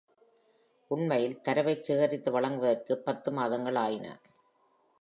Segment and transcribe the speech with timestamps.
[0.91, 4.07] உண்மையில், தரவைச் சேகரித்து வழங்குவதற்கு “பத்து மாதங்கள்” ஆயின.